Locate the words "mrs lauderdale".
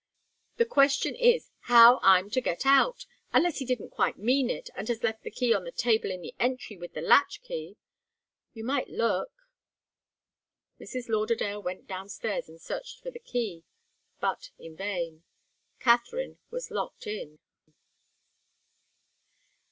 10.79-11.61